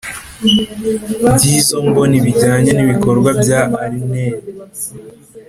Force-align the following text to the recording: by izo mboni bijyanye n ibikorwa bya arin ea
by 1.35 1.43
izo 1.57 1.77
mboni 1.87 2.17
bijyanye 2.25 2.71
n 2.73 2.79
ibikorwa 2.83 3.29
bya 3.41 3.61
arin 3.83 4.13
ea 4.25 4.37